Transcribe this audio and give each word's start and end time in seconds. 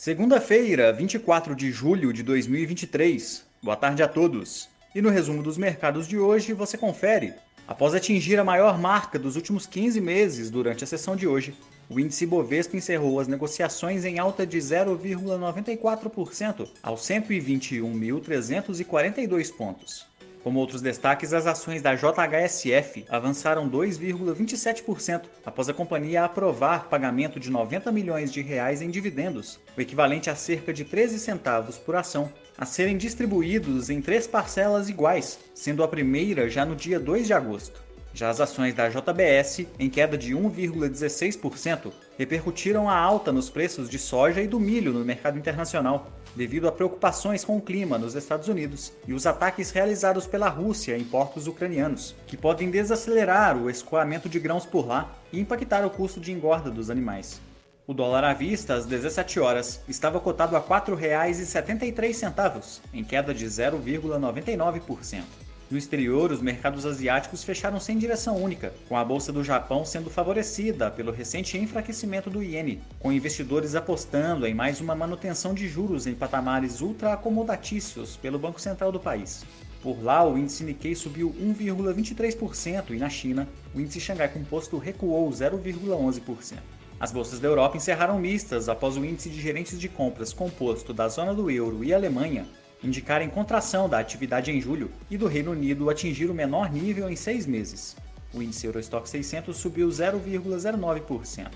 Segunda-feira, 0.00 0.92
24 0.92 1.56
de 1.56 1.72
julho 1.72 2.12
de 2.12 2.22
2023. 2.22 3.44
Boa 3.60 3.74
tarde 3.74 4.00
a 4.00 4.06
todos. 4.06 4.68
E 4.94 5.02
no 5.02 5.10
resumo 5.10 5.42
dos 5.42 5.58
mercados 5.58 6.06
de 6.06 6.16
hoje 6.16 6.52
você 6.52 6.78
confere. 6.78 7.34
Após 7.66 7.92
atingir 7.92 8.38
a 8.38 8.44
maior 8.44 8.78
marca 8.78 9.18
dos 9.18 9.34
últimos 9.34 9.66
15 9.66 10.00
meses 10.00 10.52
durante 10.52 10.84
a 10.84 10.86
sessão 10.86 11.16
de 11.16 11.26
hoje, 11.26 11.52
o 11.90 11.98
índice 11.98 12.24
Bovespa 12.26 12.76
encerrou 12.76 13.18
as 13.18 13.26
negociações 13.26 14.04
em 14.04 14.20
alta 14.20 14.46
de 14.46 14.58
0,94% 14.58 16.68
aos 16.80 17.00
121.342 17.00 19.52
pontos. 19.52 20.06
Como 20.42 20.60
outros 20.60 20.80
destaques, 20.80 21.32
as 21.32 21.46
ações 21.46 21.82
da 21.82 21.94
JHSF 21.94 23.04
avançaram 23.08 23.68
2,27% 23.68 25.22
após 25.44 25.68
a 25.68 25.74
companhia 25.74 26.24
aprovar 26.24 26.88
pagamento 26.88 27.40
de 27.40 27.50
90 27.50 27.90
milhões 27.90 28.32
de 28.32 28.40
reais 28.40 28.80
em 28.80 28.90
dividendos, 28.90 29.58
o 29.76 29.80
equivalente 29.80 30.30
a 30.30 30.36
cerca 30.36 30.72
de 30.72 30.84
13 30.84 31.18
centavos 31.18 31.76
por 31.76 31.96
ação, 31.96 32.32
a 32.56 32.64
serem 32.64 32.96
distribuídos 32.96 33.90
em 33.90 34.00
três 34.00 34.26
parcelas 34.26 34.88
iguais, 34.88 35.38
sendo 35.54 35.82
a 35.82 35.88
primeira 35.88 36.48
já 36.48 36.64
no 36.64 36.76
dia 36.76 37.00
2 37.00 37.26
de 37.26 37.32
agosto. 37.32 37.87
Já 38.18 38.30
as 38.30 38.40
ações 38.40 38.74
da 38.74 38.88
JBS, 38.88 39.64
em 39.78 39.88
queda 39.88 40.18
de 40.18 40.34
1,16%, 40.34 41.92
repercutiram 42.18 42.90
a 42.90 42.98
alta 42.98 43.30
nos 43.30 43.48
preços 43.48 43.88
de 43.88 43.96
soja 43.96 44.42
e 44.42 44.48
do 44.48 44.58
milho 44.58 44.92
no 44.92 45.04
mercado 45.04 45.38
internacional, 45.38 46.10
devido 46.34 46.66
a 46.66 46.72
preocupações 46.72 47.44
com 47.44 47.56
o 47.56 47.60
clima 47.60 47.96
nos 47.96 48.16
Estados 48.16 48.48
Unidos 48.48 48.92
e 49.06 49.14
os 49.14 49.24
ataques 49.24 49.70
realizados 49.70 50.26
pela 50.26 50.48
Rússia 50.48 50.98
em 50.98 51.04
portos 51.04 51.46
ucranianos, 51.46 52.16
que 52.26 52.36
podem 52.36 52.72
desacelerar 52.72 53.56
o 53.56 53.70
escoamento 53.70 54.28
de 54.28 54.40
grãos 54.40 54.66
por 54.66 54.84
lá 54.84 55.14
e 55.32 55.38
impactar 55.38 55.86
o 55.86 55.90
custo 55.90 56.18
de 56.18 56.32
engorda 56.32 56.72
dos 56.72 56.90
animais. 56.90 57.40
O 57.86 57.94
dólar 57.94 58.24
à 58.24 58.34
vista, 58.34 58.74
às 58.74 58.84
17 58.84 59.38
horas, 59.38 59.80
estava 59.88 60.18
cotado 60.18 60.56
a 60.56 60.58
R$ 60.58 60.66
4,73, 60.66 62.80
em 62.92 63.04
queda 63.04 63.32
de 63.32 63.46
0,99%. 63.46 65.47
No 65.70 65.76
exterior, 65.76 66.32
os 66.32 66.40
mercados 66.40 66.86
asiáticos 66.86 67.44
fecharam 67.44 67.78
sem 67.78 67.98
direção 67.98 68.42
única, 68.42 68.72
com 68.88 68.96
a 68.96 69.04
bolsa 69.04 69.30
do 69.30 69.44
Japão 69.44 69.84
sendo 69.84 70.08
favorecida 70.08 70.90
pelo 70.90 71.12
recente 71.12 71.58
enfraquecimento 71.58 72.30
do 72.30 72.42
iene, 72.42 72.80
com 72.98 73.12
investidores 73.12 73.74
apostando 73.74 74.46
em 74.46 74.54
mais 74.54 74.80
uma 74.80 74.94
manutenção 74.94 75.52
de 75.52 75.68
juros 75.68 76.06
em 76.06 76.14
patamares 76.14 76.80
ultra 76.80 77.12
acomodatícios 77.12 78.16
pelo 78.16 78.38
Banco 78.38 78.58
Central 78.58 78.90
do 78.90 78.98
país. 78.98 79.44
Por 79.82 80.02
lá, 80.02 80.26
o 80.26 80.38
índice 80.38 80.64
Nikkei 80.64 80.94
subiu 80.94 81.34
1,23% 81.38 82.94
e 82.94 82.96
na 82.96 83.10
China, 83.10 83.46
o 83.74 83.80
índice 83.80 84.00
Xangai 84.00 84.28
Composto 84.28 84.78
recuou 84.78 85.28
0,11%. 85.28 86.56
As 86.98 87.12
bolsas 87.12 87.40
da 87.40 87.46
Europa 87.46 87.76
encerraram 87.76 88.18
mistas 88.18 88.70
após 88.70 88.96
o 88.96 89.04
índice 89.04 89.28
de 89.28 89.38
gerentes 89.38 89.78
de 89.78 89.88
compras 89.88 90.32
composto 90.32 90.94
da 90.94 91.08
zona 91.08 91.34
do 91.34 91.50
euro 91.50 91.84
e 91.84 91.92
Alemanha 91.92 92.46
indicarem 92.82 93.28
contração 93.28 93.88
da 93.88 93.98
atividade 93.98 94.50
em 94.50 94.60
julho 94.60 94.90
e 95.10 95.16
do 95.16 95.26
Reino 95.26 95.52
Unido 95.52 95.90
atingir 95.90 96.30
o 96.30 96.34
menor 96.34 96.70
nível 96.70 97.10
em 97.10 97.16
seis 97.16 97.46
meses. 97.46 97.96
O 98.32 98.42
índice 98.42 98.66
Eurostock 98.66 99.08
600 99.08 99.56
subiu 99.56 99.88
0,09%. 99.88 101.48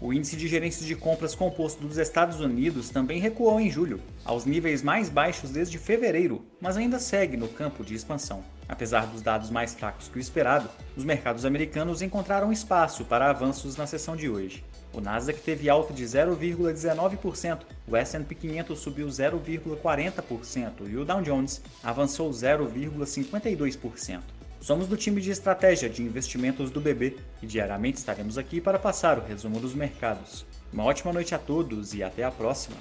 O 0.00 0.14
índice 0.14 0.34
de 0.34 0.48
gerências 0.48 0.86
de 0.86 0.96
compras 0.96 1.34
composto 1.34 1.86
dos 1.86 1.98
Estados 1.98 2.40
Unidos 2.40 2.88
também 2.88 3.20
recuou 3.20 3.60
em 3.60 3.70
julho, 3.70 4.00
aos 4.24 4.46
níveis 4.46 4.82
mais 4.82 5.10
baixos 5.10 5.50
desde 5.50 5.76
fevereiro, 5.76 6.42
mas 6.58 6.78
ainda 6.78 6.98
segue 6.98 7.36
no 7.36 7.48
campo 7.48 7.84
de 7.84 7.94
expansão. 7.94 8.42
Apesar 8.66 9.06
dos 9.06 9.20
dados 9.20 9.50
mais 9.50 9.74
fracos 9.74 10.08
que 10.08 10.16
o 10.16 10.20
esperado, 10.20 10.70
os 10.96 11.04
mercados 11.04 11.44
americanos 11.44 12.00
encontraram 12.00 12.50
espaço 12.50 13.04
para 13.04 13.28
avanços 13.28 13.76
na 13.76 13.86
sessão 13.86 14.16
de 14.16 14.26
hoje. 14.26 14.64
O 14.92 15.00
Nasdaq 15.00 15.40
teve 15.40 15.70
alta 15.70 15.94
de 15.94 16.04
0,19%, 16.04 17.60
o 17.86 17.96
S&P 17.96 18.34
500 18.34 18.78
subiu 18.78 19.06
0,40% 19.06 20.88
e 20.88 20.96
o 20.96 21.04
Dow 21.04 21.22
Jones 21.22 21.62
avançou 21.82 22.30
0,52%. 22.30 24.20
Somos 24.60 24.86
do 24.86 24.96
time 24.96 25.20
de 25.20 25.30
estratégia 25.30 25.88
de 25.88 26.02
investimentos 26.02 26.70
do 26.70 26.80
BB 26.80 27.16
e 27.40 27.46
diariamente 27.46 27.98
estaremos 27.98 28.36
aqui 28.36 28.60
para 28.60 28.78
passar 28.78 29.18
o 29.18 29.24
resumo 29.24 29.58
dos 29.58 29.74
mercados. 29.74 30.44
Uma 30.72 30.84
ótima 30.84 31.12
noite 31.12 31.34
a 31.34 31.38
todos 31.38 31.94
e 31.94 32.02
até 32.02 32.24
a 32.24 32.30
próxima! 32.30 32.76